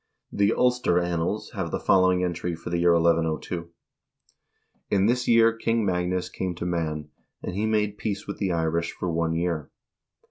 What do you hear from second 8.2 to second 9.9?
with the Irish for one year."